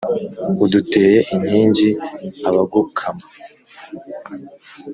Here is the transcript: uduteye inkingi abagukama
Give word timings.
uduteye 0.65 1.17
inkingi 1.35 1.89
abagukama 2.47 3.25